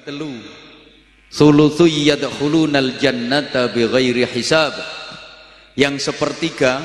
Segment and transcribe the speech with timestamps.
[0.00, 0.40] telu.
[1.28, 4.72] Sulusu yadkhulunal jannata bighairi hisab.
[5.76, 6.84] Yang sepertiga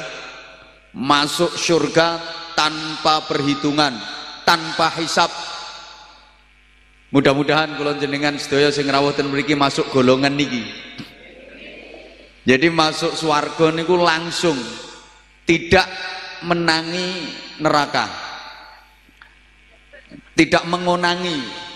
[0.91, 2.19] masuk surga
[2.55, 3.95] tanpa perhitungan
[4.43, 5.31] tanpa hisab.
[7.11, 10.67] Mudah-mudahan kalau jenengan sedaya sing rawuhten mriki masuk golongan niki.
[12.47, 14.55] Jadi masuk swarga niku langsung
[15.47, 15.87] tidak
[16.43, 18.07] menangi neraka.
[20.35, 21.67] Tidak mengonangi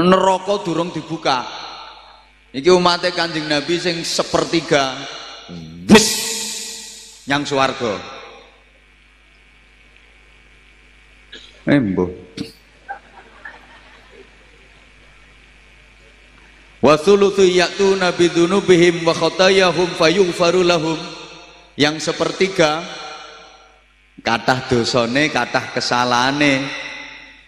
[0.00, 1.44] neraka durung dibuka.
[2.52, 4.96] Iki umatnya kanjeng nabi sing sepertiga.
[5.88, 6.08] Wis
[7.28, 8.00] nyang swarga.
[11.62, 12.10] Embo
[16.82, 20.98] wa thuluthu ya'tuna bidunubihim wa khatayahum fayughfaru lahum.
[21.72, 22.84] Yang sepertiga
[24.20, 26.68] kathah dosane kathah kesalahane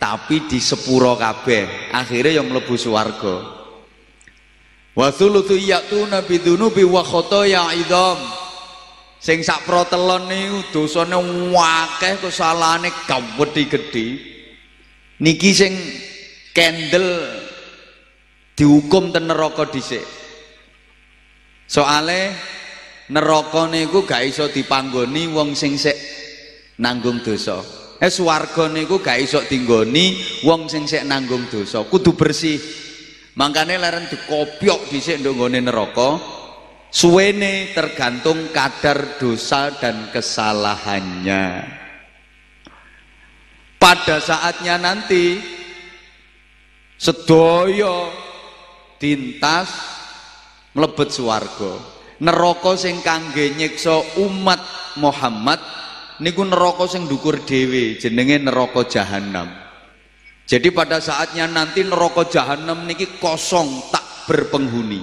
[0.05, 3.41] tapi di sepuro kabeh akhirnya yang mlebu swarga.
[4.93, 8.21] Wa thulutsu ya'tuna bidunubi wa khotoya idham.
[9.17, 11.17] Sing sak protelon niku dosane
[11.57, 14.07] akeh kesalahane gawedhi-gedhi
[15.25, 15.73] niki sing
[16.53, 17.25] kendel
[18.53, 20.05] dihukum ten neraka dhisik.
[21.65, 22.37] Soale
[23.09, 25.97] neraka niku gak iso dipanggoni wong sing sik
[26.77, 32.59] nanggung dosa eh swarga niku gak iso tinggoni wong sing sik nanggung dosa kudu bersih.
[33.35, 36.11] Makanya leren dikopiok dhisik nduk nggone neraka.
[36.95, 41.47] Suwene tergantung kadar dosa dan kesalahannya.
[43.75, 45.43] Pada saatnya nanti
[46.95, 48.15] sedoyo
[49.03, 49.75] dintas
[50.79, 51.75] mlebet swarga.
[52.23, 54.63] Neraka sing kangge nyiksa umat
[55.03, 55.59] Muhammad
[56.23, 59.65] niku neraka sing dukur dhewe jenenge neraka jahanam
[60.45, 65.01] jadi pada saatnya nanti neraka jahanam niki kosong tak berpenghuni.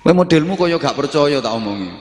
[0.00, 1.92] Kowe modelmu kaya gak percaya tak omongi?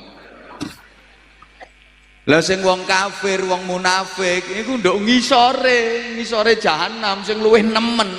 [2.27, 8.11] Lah sing wong kafir wong munafik iku nduk ngisore ngisore jahanam sing luwih nemen.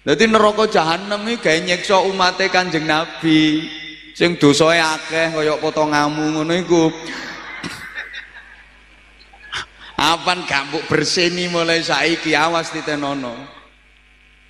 [0.00, 3.68] Dadi neraka jahanam iki gawe nyiksa umate Kanjeng Nabi.
[4.16, 6.88] Sing dosae akeh kaya potongamu ngono iku
[10.00, 13.36] Apan gambuk berseni mulai saiki awas titenono.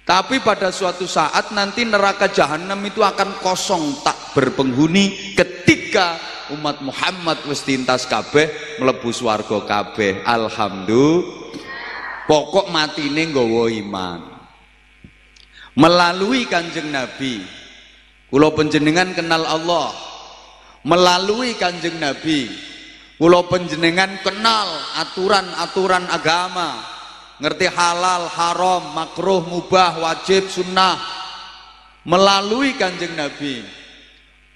[0.06, 6.18] Tapi pada suatu saat nanti neraka jahanam itu akan kosong tak berpenghuni ketika
[6.54, 10.22] umat Muhammad wis tintas kabeh mlebu swarga kabeh.
[10.22, 11.38] Alhamdulillah.
[12.30, 14.20] Pokok matine nggawa iman.
[15.74, 17.42] Melalui Kanjeng Nabi.
[18.30, 19.90] Kula panjenengan kenal Allah.
[20.86, 22.69] Melalui Kanjeng Nabi,
[23.20, 26.80] Kulo penjenengan kenal aturan-aturan agama,
[27.36, 30.96] ngerti halal, haram, makruh, mubah, wajib, sunnah
[32.08, 33.60] melalui kanjeng Nabi.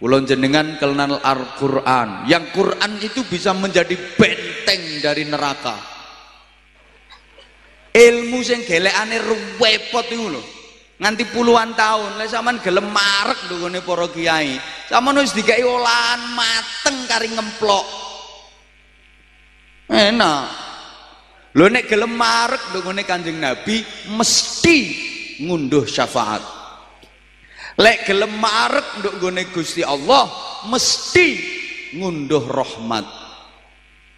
[0.00, 2.24] Kulo jenengan kenal Al-Quran.
[2.24, 5.76] Yang Quran itu bisa menjadi benteng dari neraka.
[7.92, 9.20] Ilmu sing gelekane
[9.60, 10.44] repot itu loh.
[11.04, 14.56] Nganti puluhan tahun, lek sampean gelem marek ndungone para kiai.
[14.88, 18.03] Sampean wis dikai olahan mateng kari ngemplok
[19.88, 20.46] enak.
[21.54, 24.78] Lo nek gelem marek ndongone Kanjeng Nabi mesti
[25.38, 26.42] ngunduh syafaat.
[27.78, 30.26] Lek gelem marek ndongone Gusti Allah
[30.66, 31.28] mesti
[31.94, 33.06] ngunduh rahmat.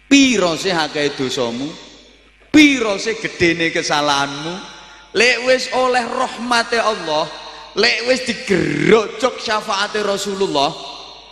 [0.09, 1.67] Piro sih akeh dosamu?
[2.49, 4.55] Piro sih gedene kesalahanmu?
[5.13, 7.29] Lek wis oleh rahmate Allah
[7.77, 10.73] lek wis digerocok syafaate Rasulullah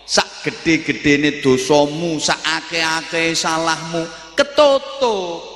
[0.05, 5.55] sak gede-gedene dosamu sak akeh-akeh salahmu ketutup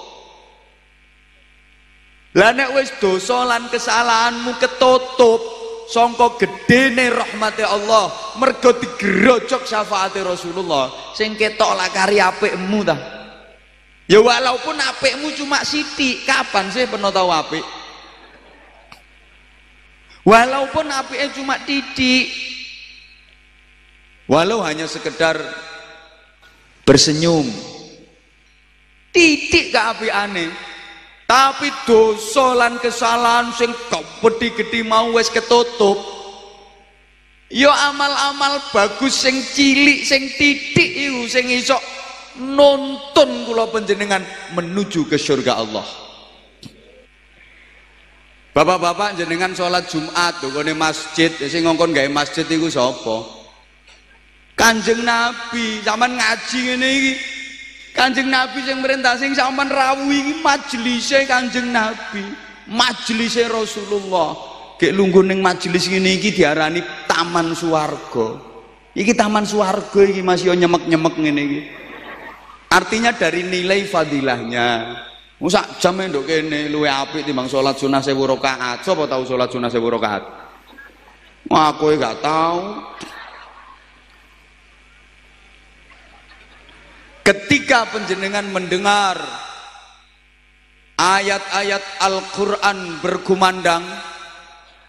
[2.33, 5.41] lah nek wis dosa lan kesalahanmu ketutup
[5.89, 12.97] sangka gedene rahmate Allah mergo digerojok syafaate Rasulullah sing ketok lah kari apikmu ta?
[14.05, 17.65] Ya walaupun apikmu cuma sithik kapan sih pernah tahu apik?
[20.25, 22.29] Walaupun apiknya cuma titik
[24.29, 25.41] walau hanya sekedar
[26.85, 27.49] bersenyum
[29.11, 30.49] titik aneh
[31.29, 33.69] tapi dosa lan kesalahan sing
[34.17, 36.01] gede-gede mau wis ketutup.
[37.53, 41.77] Yo amal-amal bagus sing cilik sing titik iku sing iso
[42.41, 44.25] nonton kula panjenengan
[44.57, 45.85] menuju ke surga Allah.
[48.49, 51.29] Bapak-bapak jenengan sholat Jumat kone masjid.
[51.45, 53.21] Sing ngongkon gawe masjid iku sapa?
[54.57, 57.13] Kanjeng Nabi zaman ngaji ngene iki
[57.99, 62.47] Kanjeng Nabi yang merintah sing sampean rawuhi iki majelise Kanjeng Nabi.
[62.69, 64.37] majelis Rasulullah
[64.77, 68.37] kayak lungguh ning majelis ini iki diarani taman suwargo
[68.93, 71.61] iki taman suwargo iki masih nyemek-nyemek ngene iki
[72.69, 74.69] artinya dari nilai fadilahnya
[75.39, 78.83] Musak jam nduk kene luwe apik timbang salat sunah 1000 rakaat.
[78.83, 80.23] Sapa tahu salat sunah 1000 rakaat?
[81.47, 82.59] Wah, gak tahu.
[87.29, 89.21] Ketika penjenengan mendengar
[90.97, 93.85] ayat-ayat Al-Quran berkumandang,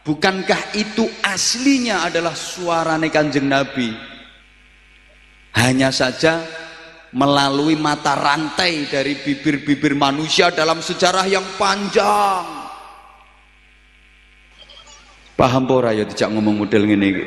[0.09, 3.93] bukankah itu aslinya adalah suara kanjeng Nabi?
[5.53, 6.41] Hanya saja
[7.13, 12.49] melalui mata rantai dari bibir-bibir manusia dalam sejarah yang panjang.
[15.37, 17.21] Paham pora ya tidak ngomong model ini.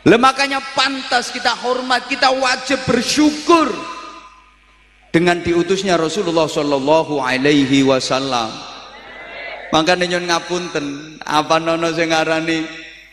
[0.00, 3.68] Makanya pantas kita hormat, kita wajib bersyukur
[5.12, 8.48] dengan diutusnya Rasulullah Shallallahu Alaihi Wasallam.
[9.70, 10.86] Makanya nyon ngapunten,
[11.20, 12.64] apa nono sing ngarani?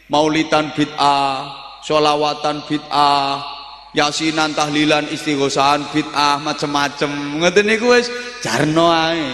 [0.08, 1.52] Maulitan bid'ah,
[1.84, 3.44] sholawatan bid'ah
[3.92, 7.12] yasinan tahlilan istighosahan bid'ah macem-macem.
[7.44, 8.08] Ngerti niku wis
[8.40, 9.28] jarno ae.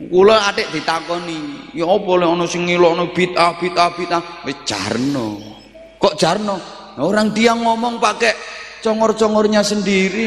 [0.00, 4.22] Kula atik ditakoni ya apa lek ana sing ngilokno bid'ah bid'ah bid'ah?
[4.64, 5.51] Jarno
[6.02, 6.58] kok jarno?
[6.98, 8.34] Orang dia ngomong pakai
[8.82, 10.26] congor-congornya sendiri.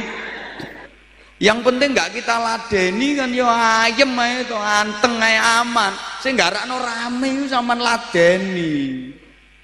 [1.36, 3.51] Yang penting nggak kita ladeni kan ya
[3.83, 5.92] ayem ae to anteng ae aman.
[6.24, 9.12] Sing garakno rame sama ladeni.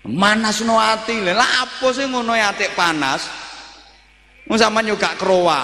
[0.04, 3.31] Manas no ati lha apa sih ngono atik panas.
[4.52, 5.63] Mau sama juga krowa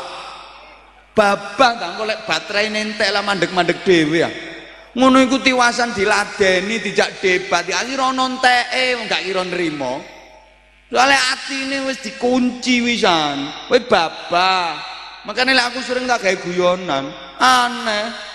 [1.17, 4.29] babah golek baterai nentek lah mandek-mandek dewi ya.
[4.95, 7.65] Ngono iku tiwasan diladeni dijak debat.
[7.67, 10.16] Ya sira nonteke gak kira nrimo
[10.87, 11.19] soalnya
[11.51, 14.77] ini wis dikunci wisan kowe babah
[15.27, 18.27] makanya aku sering tak kayak guyonan aneh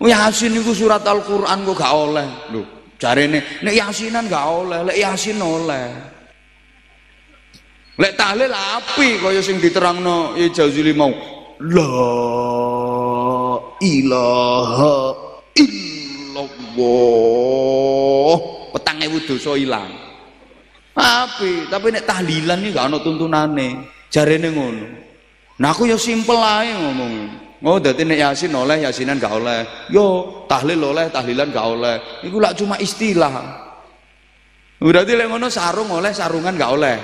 [0.00, 2.24] Yasin itu surat Al-Quran kok gak oleh
[2.56, 5.88] loh Jarene nek yasinan gak oleh, lek yasin oleh.
[7.96, 11.08] Lek tahlil api kaya sing diterangno ya Jazuli mau.
[11.64, 11.96] La
[13.80, 15.16] ilaha
[15.56, 16.76] illallah.
[18.76, 19.96] Petang ewu dosa ilang.
[20.96, 23.68] Api, tapi nek tahlilan iki gak ana tuntunane.
[24.10, 24.86] Jarene ngono.
[25.62, 27.14] Nah aku ya simpel ae ngomong.
[27.60, 29.60] Oh, dadi nek yasin oleh, yasinan gak oleh.
[29.92, 31.94] Yo, tahlil oleh, tahlilan gak oleh.
[32.24, 33.30] Iku lak cuma istilah.
[34.80, 36.96] Berarti lek ngono sarung oleh, sarungan gak oleh.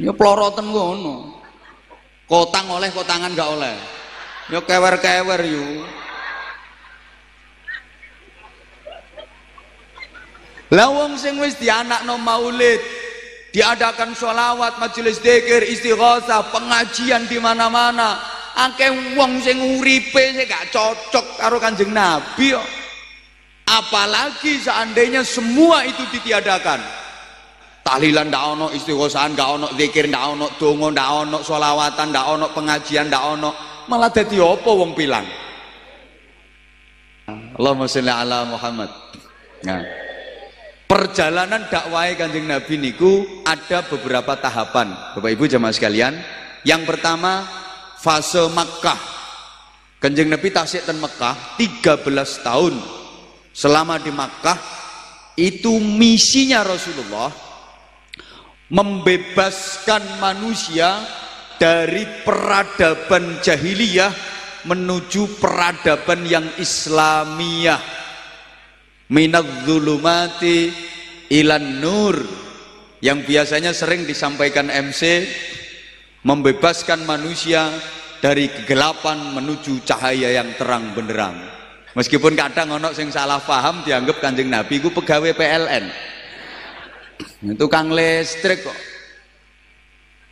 [0.00, 1.36] Yo ploroten ngono.
[2.24, 3.76] Kotang oleh, kotangan gak oleh.
[4.48, 5.84] Yo kewer-kewer yo.
[10.74, 12.82] Lah wong sing wis dianakno maulid,
[13.54, 18.18] diadakan sholawat, majelis dzikir, istighosah, pengajian di mana-mana,
[18.58, 22.50] akeh wong sing uripe sing gak cocok karo Kanjeng Nabi.
[23.66, 26.82] Apalagi seandainya semua itu ditiadakan.
[27.86, 32.46] Tahlilan ndak ono, istighosahan ndak ono, zikir ndak ono, donga ndak ono, sholawatan ndak ono,
[32.50, 33.50] pengajian ndak ono.
[33.86, 35.26] Malah dadi apa wong pilang?
[37.54, 38.90] Allahumma sholli ala Muhammad.
[39.62, 40.05] Nah.
[40.86, 45.18] Perjalanan dakwah Kanjeng Nabi niku ada beberapa tahapan.
[45.18, 46.14] Bapak Ibu jemaah sekalian.
[46.62, 47.42] Yang pertama
[47.98, 49.16] fase Makkah
[49.96, 52.06] Kanjeng Nabi tasik dan Mekah 13
[52.44, 52.74] tahun
[53.50, 54.54] selama di Makkah
[55.40, 57.32] itu misinya Rasulullah
[58.68, 61.00] membebaskan manusia
[61.56, 64.12] dari peradaban jahiliyah
[64.68, 67.80] menuju peradaban yang islamiyah
[69.10, 70.70] minadzulumati
[71.30, 72.16] ilan nur
[73.04, 75.26] yang biasanya sering disampaikan MC
[76.26, 77.70] membebaskan manusia
[78.18, 81.36] dari kegelapan menuju cahaya yang terang benderang.
[81.96, 85.86] Meskipun kadang ono sing salah paham dianggap kanjeng nabi itu pegawai PLN
[87.46, 88.78] itu kang listrik kok.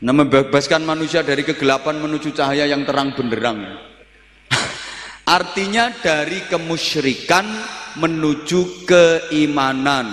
[0.04, 3.64] Nah, membebaskan manusia dari kegelapan menuju cahaya yang terang benderang
[5.24, 7.44] artinya dari kemusyrikan
[7.96, 10.08] menuju keimanan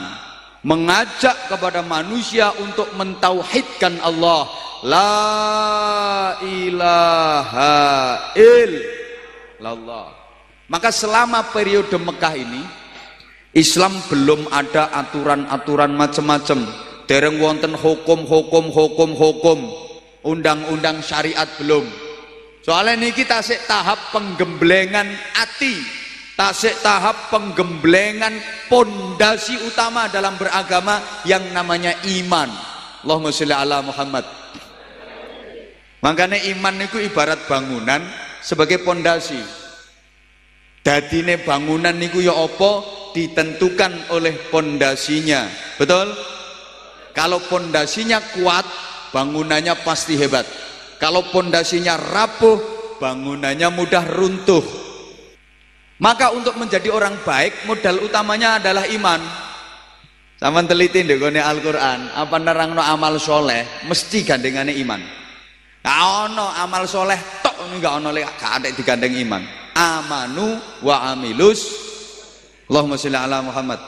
[0.62, 4.50] mengajak kepada manusia untuk mentauhidkan Allah
[4.82, 7.78] La ilaha
[8.34, 10.10] illallah.
[10.66, 12.66] Maka selama periode Mekah ini
[13.54, 16.66] Islam belum ada aturan-aturan macam-macam.
[17.06, 19.60] Dereng wonten hukum-hukum hukum-hukum,
[20.26, 21.86] undang-undang syariat belum.
[22.62, 25.82] Soalnya ini kita tasik tahap penggemblengan hati,
[26.38, 28.38] tasik tahap penggemblengan
[28.70, 32.54] pondasi utama dalam beragama yang namanya iman.
[33.02, 34.26] Allahumma sholli ala Muhammad.
[36.06, 38.02] Makanya iman itu ibarat bangunan,
[38.46, 39.42] sebagai pondasi.
[40.86, 42.72] Dadine bangunan niku ya apa
[43.14, 45.50] ditentukan oleh pondasinya.
[45.82, 46.14] Betul?
[47.14, 48.66] Kalau pondasinya kuat,
[49.14, 50.46] bangunannya pasti hebat.
[51.02, 52.62] Kalau pondasinya rapuh,
[53.02, 54.62] bangunannya mudah runtuh.
[55.98, 59.22] Maka untuk menjadi orang baik, modal utamanya adalah iman.
[60.38, 65.02] Sama teliti ndekone Al-Qur'an, apa nerangno amal soleh mesti gandengane iman.
[65.82, 69.42] Gak ono amal soleh tok ini gak ono lek gak digandeng iman.
[69.74, 71.90] Amanu wa amilus
[72.70, 73.82] Allahumma sholli ala Muhammad.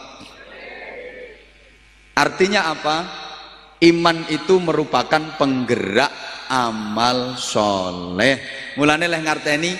[2.20, 3.23] Artinya apa?
[3.83, 6.07] Iman itu merupakan penggerak
[6.47, 8.39] amal soleh.
[8.79, 9.71] Mulane leh ngarteni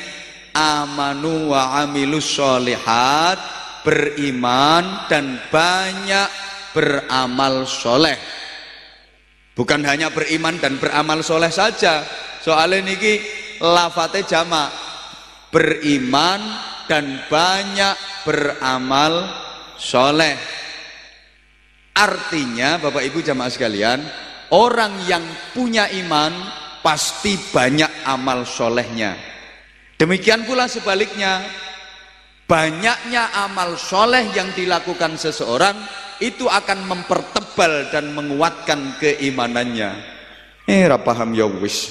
[0.52, 3.40] amanu wa amilus solihat
[3.88, 6.28] beriman dan banyak
[6.76, 8.20] beramal soleh.
[9.56, 12.04] Bukan hanya beriman dan beramal soleh saja.
[12.44, 13.24] Soalnya niki
[13.64, 14.68] lafate jama
[15.48, 16.44] beriman
[16.92, 17.96] dan banyak
[18.28, 19.32] beramal
[19.80, 20.63] soleh
[21.94, 24.00] artinya Bapak Ibu jamaah sekalian
[24.50, 25.24] orang yang
[25.54, 26.34] punya iman
[26.82, 29.16] pasti banyak amal solehnya.
[29.96, 31.46] Demikian pula sebaliknya
[32.44, 35.78] banyaknya amal soleh yang dilakukan seseorang
[36.20, 39.96] itu akan mempertebal dan menguatkan keimanannya.
[40.68, 41.88] Eh paham ya wis.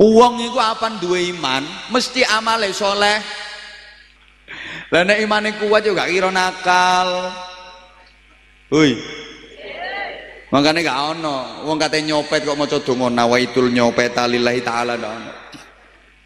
[0.00, 1.60] Uang itu apa dua iman
[1.92, 3.20] mesti amale soleh
[4.90, 7.30] lah nek imane kuat juga kira nakal
[8.70, 8.94] Hui
[10.50, 15.32] makanya gak ono wong katanya nyopet kok mau donga nawaitul nyopet lillahi taala ndak ono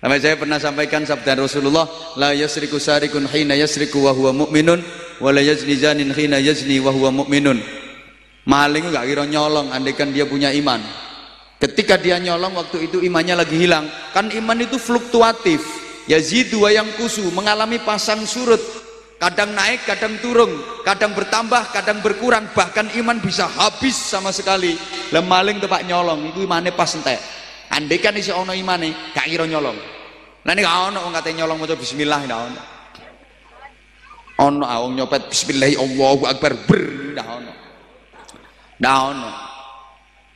[0.04, 1.88] Sampai saya pernah sampaikan sabda Rasulullah,
[2.20, 4.84] la yasriku sarikun hina yasriku wa huwa mu'minun
[5.16, 7.56] wa la yazni zanin hina yazni wa huwa mu'minun.
[8.44, 10.84] Maling enggak kira nyolong andaikan dia punya iman.
[11.56, 13.88] Ketika dia nyolong waktu itu imannya lagi hilang.
[14.12, 15.64] Kan iman itu fluktuatif.
[16.04, 18.60] Yazidu wa yang kusu mengalami pasang surut.
[19.14, 20.52] Kadang naik, kadang turun,
[20.84, 24.76] kadang bertambah, kadang berkurang, bahkan iman bisa habis sama sekali.
[25.14, 27.16] Lemaling tepak nyolong, itu imannya pas entek.
[27.72, 29.78] Andaikan isi ono imane, gak kira nyolong.
[30.44, 32.62] Nah ini gak ono katanya nyolong maca bismillah ndak ono.
[34.44, 36.82] Ono awong nyopet bismillah Allahu akbar ber
[37.16, 37.52] ndak ono.
[38.76, 39.30] Ndak ono.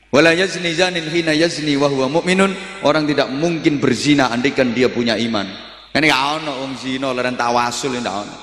[0.08, 2.82] Wala yazni zanin hina yazni wa huwa mu'minun.
[2.84, 5.46] Orang tidak mungkin berzina andaikan dia punya iman.
[5.92, 8.36] Ini gak ono wong zina leren tawasul ndak ono.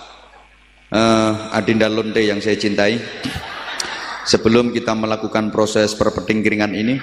[0.94, 3.02] Uh, Adinda Lonte yang saya cintai.
[4.26, 6.98] Sebelum kita melakukan proses perpetinggiringan ini,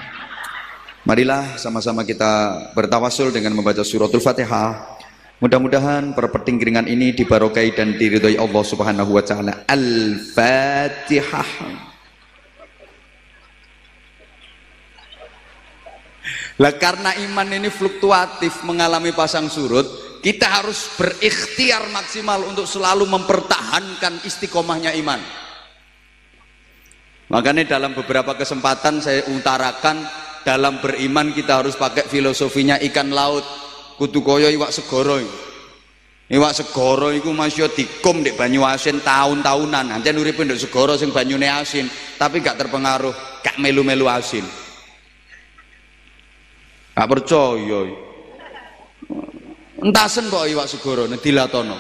[1.03, 5.03] Marilah sama-sama kita bertawasul dengan membaca suratul Fatihah.
[5.43, 9.67] Mudah-mudahan perpeting keringan ini dibarokai dan diridhoi Allah Subhanahu wa taala.
[9.67, 11.51] Al-Fatihah.
[16.63, 19.83] Lah karena iman ini fluktuatif mengalami pasang surut,
[20.23, 25.19] kita harus berikhtiar maksimal untuk selalu mempertahankan istiqomahnya iman.
[27.35, 30.07] Makanya dalam beberapa kesempatan saya utarakan
[30.47, 33.43] dalam beriman kita harus pakai filosofinya ikan laut.
[33.99, 35.19] Kudu koyo iwak segoro
[36.31, 39.99] iwak segoro itu masih dikum di banyu asin tahun-tahunan.
[39.99, 44.47] Nanti nuripin di segoro sing banyune asin tapi gak terpengaruh gak melu-melu asin
[46.93, 47.81] gak percaya
[49.83, 51.77] entasen kok iwak segoro dilatono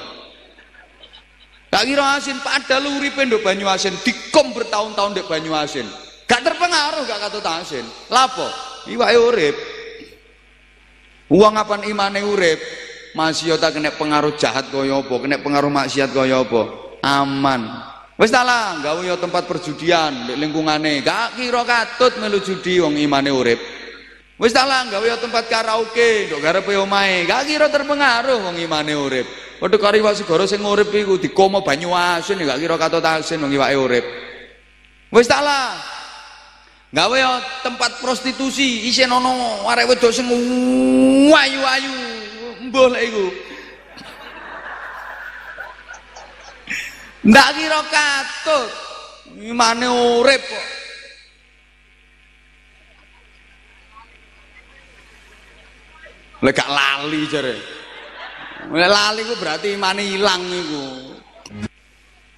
[1.72, 5.88] gak kira asin padahal uripin di banyu asin dikum bertahun-tahun di banyu asin
[6.32, 7.84] Gak terpengaruh gak kata tasin.
[8.08, 8.48] Lapo?
[8.88, 9.56] Iwake urip.
[11.28, 12.56] Uang apa imane urip?
[13.12, 16.96] Masih tak kena pengaruh jahat kaya apa, kena pengaruh maksiat kaya apa.
[17.04, 17.68] Aman.
[18.16, 21.04] Wis lah, gawe yo tempat perjudian di lingkungane.
[21.04, 23.60] Gak kira katut melu judi wong imane urip.
[24.40, 27.28] Wis ta lah, gawe yo tempat karaoke ndok garepe omahe.
[27.28, 29.28] Gak kira terpengaruh wong imane urip.
[29.60, 33.52] Padha karo iwak segara sing urip iku dikomo banyu asin gak kira katut asin wong
[33.54, 34.04] iwake urip.
[35.12, 35.76] Wis ta lah,
[36.92, 37.18] gawe
[37.64, 40.28] tempat prostitusi isih nono arek wedok sing
[41.32, 41.94] ayu-ayu
[42.68, 43.26] mbuh lek iku
[47.24, 48.70] ndak kira katut
[49.40, 50.66] imane urip kok
[56.42, 57.56] lek lali jare
[58.68, 60.84] lali ku berarti imane ilang iku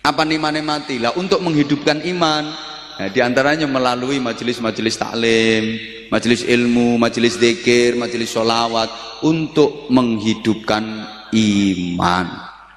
[0.05, 5.83] apa imane mati lah untuk menghidupkan iman Nah, di antaranya melalui majelis-majelis taklim,
[6.15, 8.87] majelis ilmu, majelis zikir, majelis sholawat
[9.27, 11.03] untuk menghidupkan
[11.35, 12.27] iman.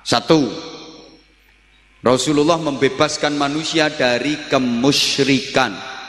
[0.01, 0.49] Satu,
[2.01, 5.99] Rasulullah membebaskan manusia dari kemusyrikan.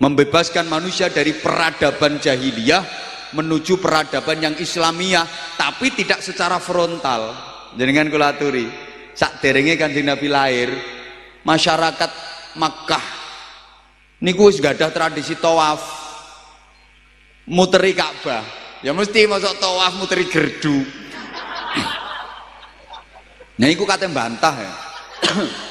[0.00, 2.80] membebaskan manusia dari peradaban jahiliyah
[3.34, 7.34] menuju peradaban yang Islamiyah tapi tidak secara frontal.
[7.78, 8.66] Jenengan kula aturi
[9.14, 10.70] sak derenge Kanjeng Nabi lahir
[11.46, 12.10] masyarakat
[12.58, 13.06] Makkah.
[14.20, 16.02] Niku wis gadah tradisi tawaf.
[17.50, 18.44] Muteri Ka'bah.
[18.80, 20.86] Ya mesti masuk tawaf muteri gerdu.
[23.60, 24.74] Nah iku kate bantah ya.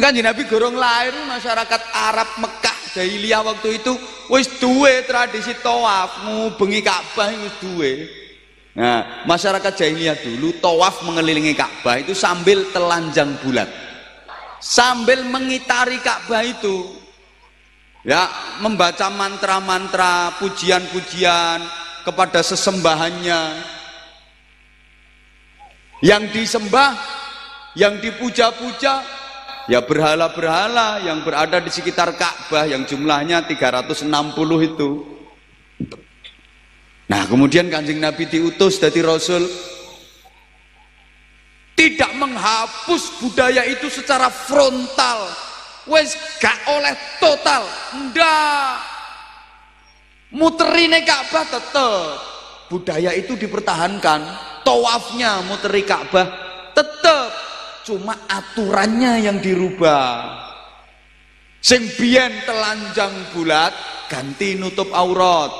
[0.00, 3.92] Kan Nabi gorong lahir masyarakat Arab Mekah jahiliyah waktu itu
[4.30, 7.92] wis duwe tradisi tawaf ngubengi Ka'bah wis duwe.
[8.70, 13.66] Nah, masyarakat jahiliyah dulu tawaf mengelilingi Ka'bah itu sambil telanjang bulat.
[14.60, 16.86] Sambil mengitari Ka'bah itu
[18.06, 18.28] ya
[18.64, 21.60] membaca mantra-mantra, pujian-pujian
[22.06, 23.40] kepada sesembahannya.
[26.00, 26.96] Yang disembah,
[27.76, 29.19] yang dipuja-puja
[29.70, 34.10] ya berhala-berhala yang berada di sekitar Ka'bah yang jumlahnya 360
[34.66, 34.90] itu.
[37.06, 39.46] Nah kemudian kanjeng Nabi diutus dari Rasul.
[41.78, 45.30] Tidak menghapus budaya itu secara frontal.
[45.88, 47.64] Wes gak oleh total.
[47.94, 48.74] Ndak.
[50.34, 52.18] Muterine Ka'bah tetep.
[52.68, 54.20] Budaya itu dipertahankan.
[54.60, 56.28] Tawafnya muteri Ka'bah
[56.76, 57.29] tetep
[57.86, 60.38] cuma aturannya yang dirubah.
[61.60, 63.72] Sing biyen telanjang bulat
[64.08, 65.52] ganti nutup aurat.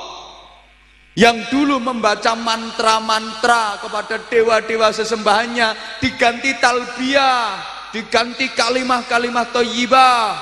[1.13, 10.39] Yang dulu membaca mantra-mantra kepada dewa-dewa sesembahannya diganti talbiyah diganti kalimah-kalimah toyibah.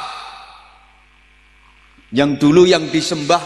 [2.10, 3.42] Yang dulu yang disembah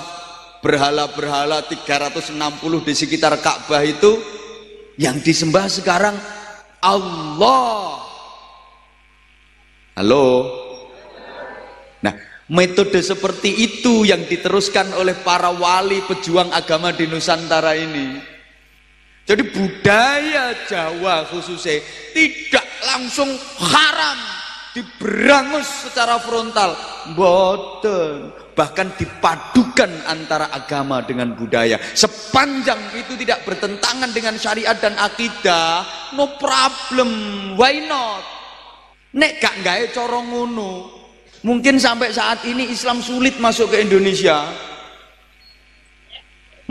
[0.63, 4.15] berhala-berhala 360 di sekitar Ka'bah itu
[4.95, 6.15] yang disembah sekarang
[6.79, 8.02] Allah
[9.93, 10.49] Halo?
[12.01, 12.13] Nah,
[12.49, 18.17] metode seperti itu yang diteruskan oleh para wali pejuang agama di Nusantara ini.
[19.23, 21.79] Jadi budaya Jawa khususnya
[22.11, 23.29] tidak langsung
[23.61, 24.19] haram
[24.73, 26.73] diberangus secara frontal.
[27.13, 28.33] Boten.
[28.53, 31.77] Bahkan dipadukan antara agama dengan budaya.
[31.93, 35.85] Sepanjang itu tidak bertentangan dengan syariat dan akidah,
[36.17, 37.09] no problem.
[37.57, 38.42] Why not?
[39.13, 40.89] Nek gak gawe cara ngono,
[41.45, 44.49] mungkin sampai saat ini Islam sulit masuk ke Indonesia.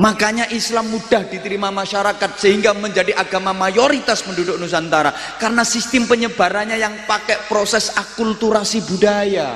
[0.03, 7.07] Makanya Islam mudah diterima masyarakat sehingga menjadi agama mayoritas penduduk Nusantara karena sistem penyebarannya yang
[7.07, 9.55] pakai proses akulturasi budaya.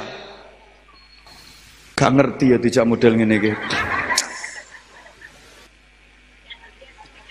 [1.98, 3.52] Gak ngerti ya tidak model ngene iki.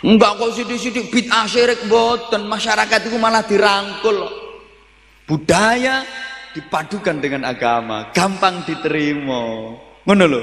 [0.04, 4.45] Enggak kok sidik-sidik bid'ah syirik boten masyarakat itu malah dirangkul
[5.26, 6.06] budaya
[6.54, 9.76] dipadukan dengan agama gampang diterima.
[10.06, 10.42] Ngono lho.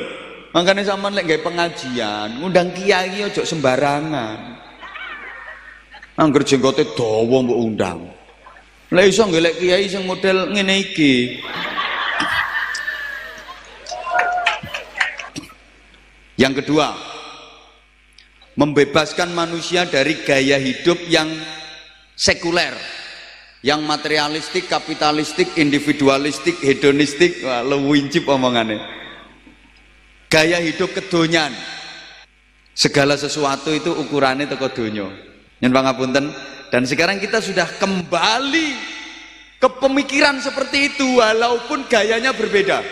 [0.53, 4.61] Makanya sama lek gawe pengajian ngundang kiai ojo sembarangan.
[6.21, 8.05] Angger jenggote dawa mbok undang.
[8.93, 11.41] Lek iso golek kiai sing model ngene iki.
[16.37, 16.93] Yang kedua
[18.61, 21.33] membebaskan manusia dari gaya hidup yang
[22.13, 22.77] sekuler
[23.63, 28.83] yang materialistik, kapitalistik, individualistik, hedonistik, lewincip omongannya.
[30.27, 31.55] Gaya hidup kedonyan.
[32.75, 35.15] Segala sesuatu itu ukurannya toko donyo.
[35.63, 36.25] Yang pangapunten
[36.75, 38.69] dan sekarang kita sudah kembali
[39.63, 42.83] ke pemikiran seperti itu walaupun gayanya berbeda.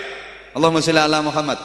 [0.55, 1.59] Allahumma sholli ala Muhammad.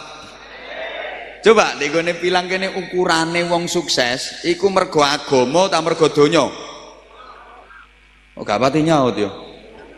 [1.46, 6.65] Coba digone bilang kene ukurane wong sukses iku mergo agama ta mergo donya?
[8.36, 9.32] Oh gak pati nyaut ya.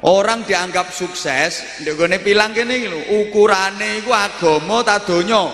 [0.06, 5.50] Orang dianggap sukses, ndekone pilang kene lho, ukurane iku agama ta donya.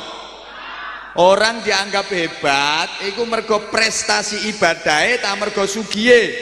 [1.15, 6.35] Orang dianggap hebat iku mergo prestasi ibadahe ta mergo sugihe.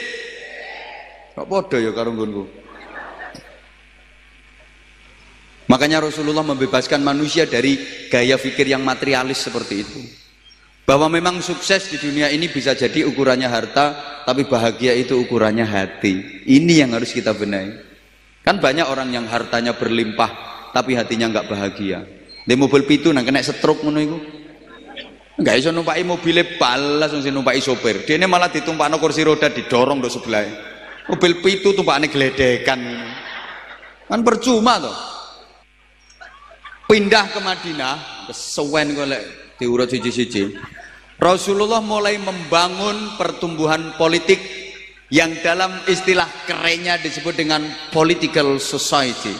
[1.38, 2.44] Kok padha ya karo nggonku.
[5.70, 7.78] Makanya Rasulullah membebaskan manusia dari
[8.10, 10.21] gaya pikir yang materialis seperti itu
[10.82, 13.86] bahwa memang sukses di dunia ini bisa jadi ukurannya harta
[14.26, 16.42] tapi bahagia itu ukurannya hati.
[16.46, 17.70] Ini yang harus kita benahi.
[18.42, 20.30] Kan banyak orang yang hartanya berlimpah
[20.74, 22.02] tapi hatinya nggak bahagia.
[22.42, 24.18] Di mobil pitu nang kena stroke ngono
[25.38, 28.02] nggak iso numpai mobilnya balas langsung numpai sopir.
[28.02, 30.42] Dia ini malah ditumpakno kursi roda didorong do sebelah.
[31.06, 32.82] Mobil pitu tumpakane geledekan
[34.10, 34.98] kan percuma toh.
[36.90, 40.58] Pindah ke Madinah kesuwen golek diurut siji-siji
[41.22, 44.42] Rasulullah mulai membangun pertumbuhan politik
[45.06, 47.62] yang dalam istilah kerennya disebut dengan
[47.94, 49.30] political society.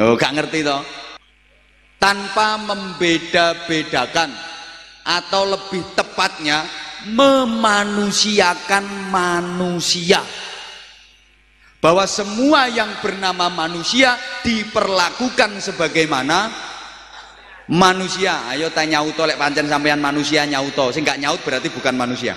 [0.00, 0.80] Oh gak ngerti toh?
[2.00, 4.32] Tanpa membeda-bedakan
[5.04, 6.64] atau lebih tepatnya
[7.12, 10.24] memanusiakan manusia.
[11.84, 16.48] Bahwa semua yang bernama manusia diperlakukan sebagaimana
[17.70, 18.44] manusia.
[18.50, 20.92] Ayo tanya nyauto lek pancen sampean manusia nyauto.
[20.92, 22.36] Sing gak nyaut berarti bukan manusia.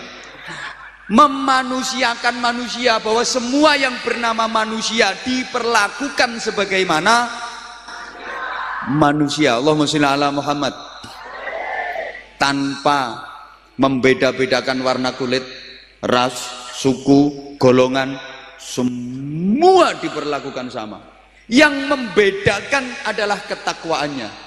[1.08, 7.32] Memanusiakan manusia bahwa semua yang bernama manusia diperlakukan sebagaimana
[8.92, 9.56] manusia.
[9.56, 10.76] Allahumma sholli ala Muhammad.
[12.38, 13.24] Tanpa
[13.80, 15.42] membeda-bedakan warna kulit
[16.04, 16.36] ras
[16.76, 18.20] suku golongan
[18.60, 21.00] semua diperlakukan sama.
[21.48, 24.47] Yang membedakan adalah ketakwaannya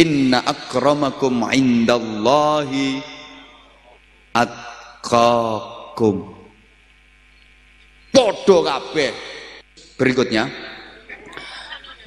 [0.00, 3.04] Inna akramakum indallahi
[4.32, 6.16] atqakum.
[8.08, 9.12] Podo kabeh.
[10.00, 10.48] Berikutnya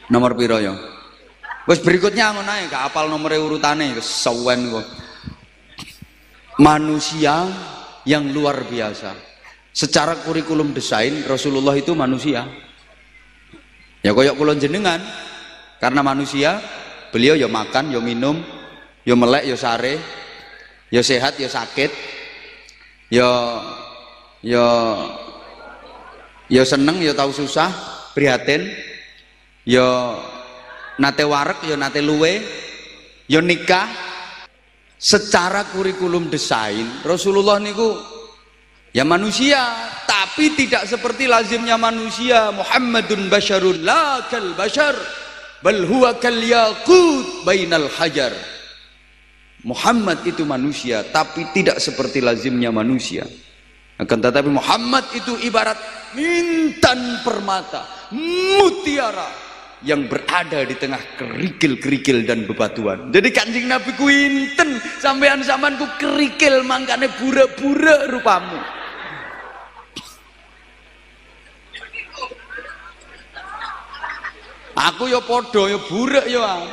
[0.10, 0.74] nomor piro ya?
[1.70, 4.88] Wes berikutnya ngono ae, gak apal nomor urutane kesawen kok.
[6.60, 7.46] Manusia
[8.10, 9.14] yang luar biasa.
[9.74, 12.46] Secara kurikulum desain Rasulullah itu manusia.
[14.04, 15.00] Ya koyok kulon jenengan
[15.80, 16.60] karena manusia
[17.14, 18.42] beliau ya makan ya minum
[19.06, 20.02] ya melek ya sare
[20.90, 21.94] ya sehat ya sakit
[23.14, 23.30] ya
[24.42, 24.66] ya
[26.50, 27.70] ya seneng ya tahu susah
[28.18, 28.66] prihatin
[29.62, 30.18] ya
[30.98, 32.42] nate warek ya nate luwe
[33.30, 34.10] ya nikah.
[35.04, 37.92] Secara kurikulum desain Rasulullah niku
[38.96, 39.60] ya manusia
[40.08, 44.96] tapi tidak seperti lazimnya manusia Muhammadun basyarun la kal basyar
[45.64, 48.36] bal huwa kal yaqut bainal hajar
[49.64, 53.24] Muhammad itu manusia tapi tidak seperti lazimnya manusia
[53.96, 55.80] akan tetapi Muhammad itu ibarat
[56.20, 59.44] intan permata mutiara
[59.84, 63.12] yang berada di tengah kerikil-kerikil dan bebatuan.
[63.12, 65.44] Jadi kanjeng Nabi ku inten sampean
[65.76, 68.83] ku kerikil mangkane bura-bura rupamu.
[74.74, 76.66] Aku ya padha ya burek ya.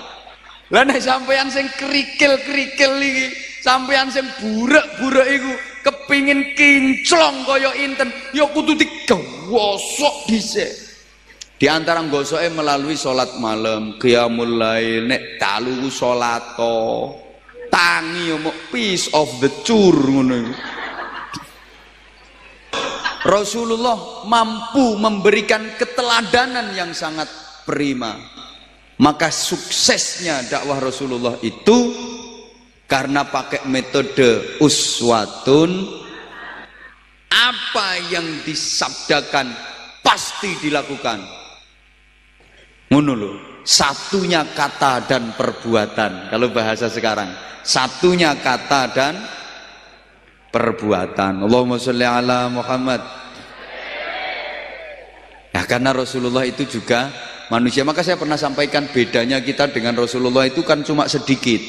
[0.71, 3.27] Lah nek sampean sing kerikil-kerikil iki,
[3.61, 10.71] sampean sing burek-burek iku kepingin kinclong kaya inten, ya kudu digosok dhisik.
[11.61, 17.13] Di antara gosoke melalui salat malam, qiyamul lail, nek dalu salat to.
[17.71, 20.51] Tangi ya piece of the cur ngono
[23.23, 27.31] Rasulullah mampu memberikan keteladanan yang sangat
[27.71, 28.19] prima.
[28.99, 31.95] Maka suksesnya dakwah Rasulullah itu
[32.91, 36.03] karena pakai metode uswatun.
[37.31, 39.55] Apa yang disabdakan
[40.03, 41.23] pasti dilakukan.
[42.91, 43.15] Ngono
[43.63, 46.27] satunya kata dan perbuatan.
[46.29, 47.31] Kalau bahasa sekarang
[47.63, 49.15] satunya kata dan
[50.51, 51.47] perbuatan.
[51.47, 53.01] Allahumma sholli ala Muhammad.
[55.55, 57.11] Nah karena Rasulullah itu juga
[57.51, 57.83] manusia.
[57.85, 61.61] Maka saya pernah sampaikan bedanya kita dengan Rasulullah itu kan cuma sedikit.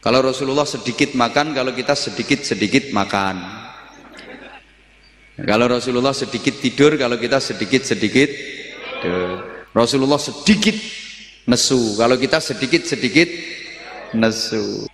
[0.00, 3.36] Kalau Rasulullah sedikit makan, kalau kita sedikit-sedikit makan.
[5.40, 8.28] Kalau Rasulullah sedikit tidur, kalau kita sedikit-sedikit
[9.72, 10.76] Rasulullah sedikit
[11.48, 13.28] nesu, kalau kita sedikit-sedikit
[14.16, 14.84] nesu.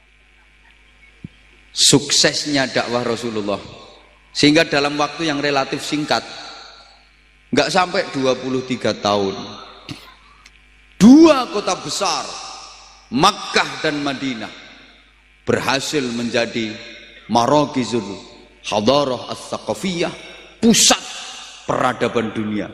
[1.77, 3.61] Suksesnya dakwah Rasulullah.
[4.33, 6.25] Sehingga dalam waktu yang relatif singkat,
[7.53, 9.35] nggak sampai 23 tahun,
[10.96, 12.24] dua kota besar
[13.12, 14.50] Makkah dan Madinah
[15.46, 16.74] berhasil menjadi
[17.30, 18.04] maragizul
[18.66, 20.11] hadarah as-saqafiyah
[20.59, 20.98] pusat
[21.64, 22.66] peradaban dunia.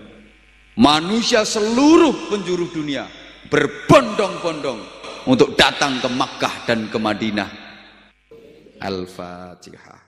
[0.81, 3.05] Manusia seluruh penjuru dunia
[3.53, 4.81] berbondong-bondong
[5.29, 7.51] untuk datang ke Makkah dan ke Madinah.
[8.81, 10.02] Al-Fatihah